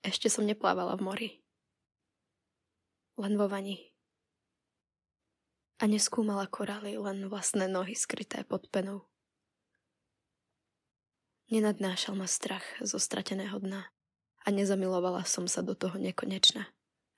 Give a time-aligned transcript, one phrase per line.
[0.00, 1.30] Ešte som neplávala v mori.
[3.20, 3.92] Len vo vani.
[5.80, 9.04] A neskúmala korály, len vlastné nohy skryté pod penou.
[11.52, 13.92] Nenadnášal ma strach zo strateného dna
[14.44, 16.70] a nezamilovala som sa do toho nekonečna,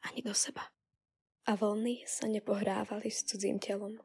[0.03, 0.73] ani do seba.
[1.47, 3.99] A vlny sa nepohrávali s cudzím telom.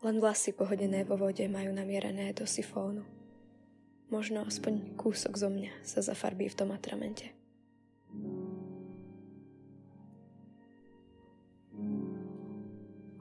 [0.00, 3.19] Len vlasy pohodené vo vode majú namierené do sifónu.
[4.10, 7.30] Možno aspoň kúsok zo mňa sa zafarbí v tom atramente.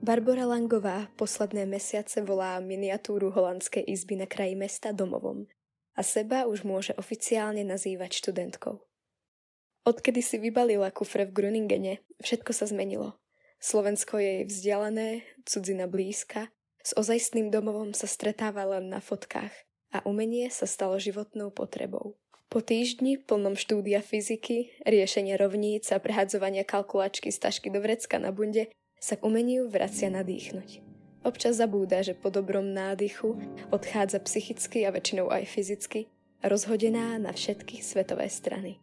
[0.02, 5.46] Barbara Langová posledné mesiace volá miniatúru holandskej izby na kraji mesta domovom
[5.94, 8.82] a seba už môže oficiálne nazývať študentkou.
[9.86, 13.22] Odkedy si vybalila kufre v Gruningene, všetko sa zmenilo.
[13.62, 16.50] Slovensko je jej vzdialené, cudzina blízka,
[16.82, 22.18] s ozajstným domovom sa stretáva len na fotkách a umenie sa stalo životnou potrebou.
[22.50, 28.34] Po týždni plnom štúdia fyziky, riešenia rovníc a prehadzovania kalkulačky z tašky do vrecka na
[28.34, 30.82] bunde sa k umeniu vracia nadýchnuť.
[31.22, 33.38] Občas zabúda, že po dobrom nádychu
[33.70, 36.10] odchádza psychicky a väčšinou aj fyzicky,
[36.42, 38.82] rozhodená na všetky svetové strany.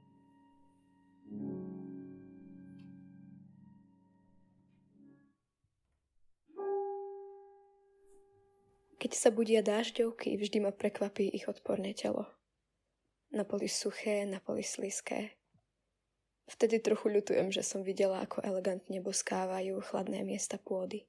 [9.07, 12.27] Keď sa budia dážďovky, vždy ma prekvapí ich odporné telo.
[13.31, 15.39] Na poli suché, na poli sliské.
[16.51, 21.07] Vtedy trochu ľutujem, že som videla, ako elegantne boskávajú chladné miesta pôdy.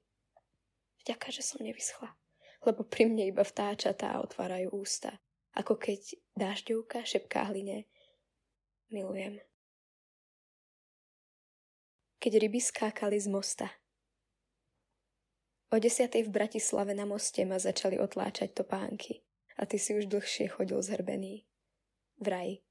[1.02, 2.14] Vďaka, že som nevyschla,
[2.62, 5.18] lebo pri mne iba vtáčatá otvárajú ústa,
[5.58, 7.82] ako keď dážďovka šepká hline.
[8.94, 9.42] Milujem.
[12.22, 13.66] Keď ryby skákali z mosta,
[15.68, 19.20] O desiatej v Bratislave na moste ma začali otláčať topánky
[19.60, 21.44] a ty si už dlhšie chodil zhrbený.
[22.16, 22.64] Vraj,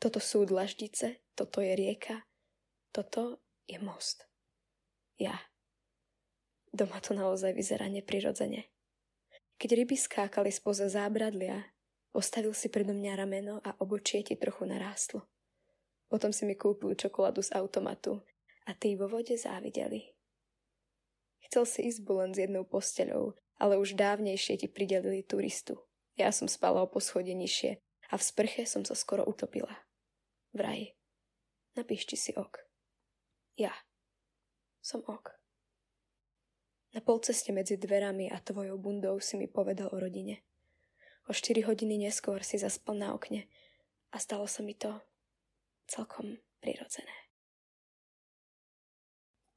[0.00, 2.24] toto sú dlaždice, toto je rieka,
[2.96, 4.24] toto je most.
[5.20, 5.36] Ja.
[6.72, 8.72] Doma to naozaj vyzerá neprirodzene.
[9.60, 11.60] Keď ryby skákali spoza zábradlia,
[12.10, 15.28] postavil si predo mňa rameno a obočie ti trochu narástlo.
[16.08, 18.24] Potom si mi kúpil čokoládu z automatu
[18.64, 20.13] a tí vo vode závideli.
[21.48, 25.78] Chcel si izbu len s jednou posteľou, ale už dávnejšie ti pridelili turistu.
[26.14, 27.78] Ja som spala o poschodie nižšie
[28.10, 29.72] a v sprche som sa skoro utopila.
[30.54, 30.94] Vraj,
[31.74, 32.62] napíšti si ok.
[33.58, 33.74] Ja.
[34.84, 35.34] Som ok.
[36.94, 40.46] Na polceste medzi dverami a tvojou bundou si mi povedal o rodine.
[41.26, 43.50] O 4 hodiny neskôr si zaspal na okne
[44.14, 44.92] a stalo sa mi to
[45.90, 47.32] celkom prirodzené.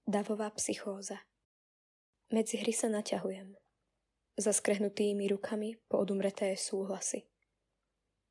[0.08, 1.19] Davová psychóza
[2.31, 3.55] medzi hry sa naťahujem.
[4.38, 7.25] Za skrehnutými rukami po odumreté súhlasy.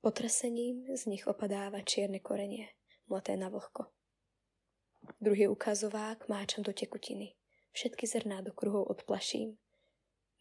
[0.04, 2.70] Potresením z nich opadáva čierne korenie,
[3.10, 3.90] mlaté na vlhko.
[5.18, 7.34] Druhý ukazovák máčam do tekutiny.
[7.74, 9.58] Všetky zrná do kruhov odplaším.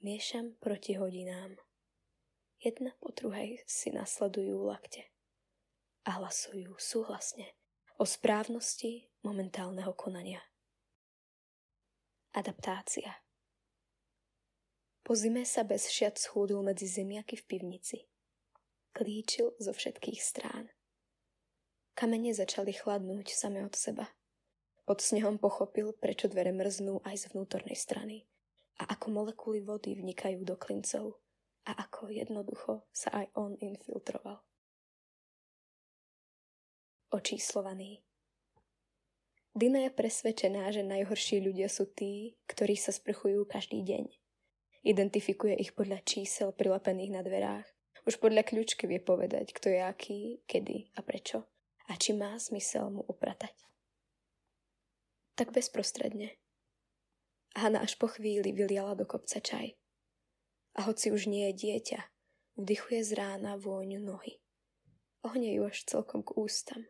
[0.06, 1.58] Miešam proti hodinám.
[2.62, 5.10] Jedna po druhej si nasledujú lakte.
[6.06, 7.58] A hlasujú súhlasne
[7.98, 10.46] o správnosti momentálneho konania.
[12.38, 13.25] Adaptácia
[15.06, 18.10] po zime sa bez šiat schúdil medzi zemiaky v pivnici.
[18.90, 20.74] Klíčil zo všetkých strán.
[21.94, 24.10] Kamene začali chladnúť same od seba.
[24.82, 28.26] Pod snehom pochopil, prečo dvere mrznú aj z vnútornej strany
[28.82, 31.22] a ako molekuly vody vnikajú do klincov
[31.70, 34.42] a ako jednoducho sa aj on infiltroval.
[37.14, 38.02] Očíslovaný
[39.54, 44.10] Dina je presvedčená, že najhorší ľudia sú tí, ktorí sa sprchujú každý deň–
[44.86, 47.66] Identifikuje ich podľa čísel prilepených na dverách.
[48.06, 51.50] Už podľa kľúčky vie povedať, kto je aký, kedy a prečo.
[51.90, 53.58] A či má zmysel mu upratať.
[55.34, 56.38] Tak bezprostredne.
[57.58, 59.74] Hanna až po chvíli vyliala do kopca čaj.
[60.78, 62.00] A hoci už nie je dieťa,
[62.62, 64.38] vdychuje z rána vôňu nohy.
[65.26, 66.86] Ohne ju až celkom k ústam.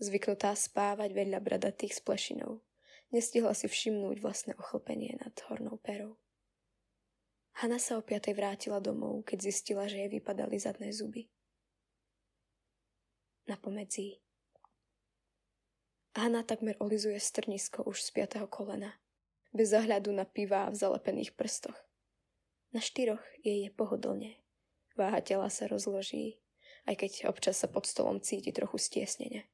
[0.00, 2.64] Zvyknutá spávať vedľa bradatých splešinov,
[3.12, 6.16] nestihla si všimnúť vlastné ochlpenie nad hornou perou.
[7.58, 11.26] Hanna sa o piatej vrátila domov, keď zistila, že jej vypadali zadné zuby.
[13.50, 14.22] Na pomedzi.
[16.14, 18.98] Hanna takmer olizuje strnisko už z piatého kolena,
[19.50, 21.76] bez zahľadu na piva v zalepených prstoch.
[22.70, 24.38] Na štyroch jej je pohodlne.
[24.94, 26.38] Váha tela sa rozloží,
[26.86, 29.50] aj keď občas sa pod stolom cíti trochu stiesnene.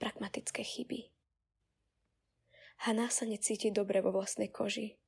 [0.00, 1.12] Pragmatické chyby.
[2.84, 5.00] Hanna sa necíti dobre vo vlastnej koži,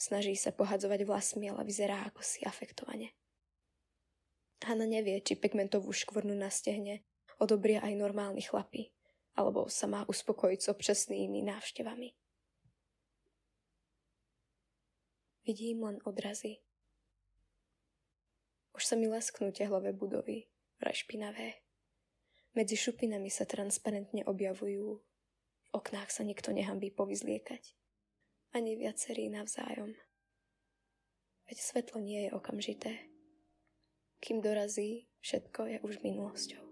[0.00, 3.12] Snaží sa pohadzovať vlasmi, ale vyzerá ako si afektovane.
[4.64, 6.48] Hanna nevie, či pigmentovú škvrnu na
[7.36, 8.92] odobria aj normálni chlapi,
[9.36, 12.16] alebo sa má uspokojiť s občasnými návštevami.
[15.44, 16.64] Vidím len odrazy.
[18.72, 20.48] Už sa mi lesknú tehlové budovy,
[20.80, 21.60] vraj špinavé.
[22.56, 27.79] Medzi šupinami sa transparentne objavujú, v oknách sa nikto nehambí povyzliekať.
[28.50, 29.94] Ani viacerí navzájom.
[31.46, 32.92] Veď svetlo nie je okamžité.
[34.18, 36.69] Kým dorazí, všetko je už minulosťou.